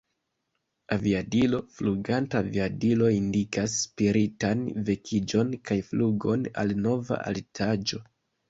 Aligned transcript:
Aviadilo: 0.95 1.59
Fluganta 1.75 2.41
aviadilo 2.45 3.11
indikas 3.17 3.77
spiritan 3.83 4.65
vekiĝon 4.89 5.55
kaj 5.71 5.81
flugon 5.91 6.49
al 6.65 6.75
nova 6.89 7.25
altaĵo. 7.35 8.03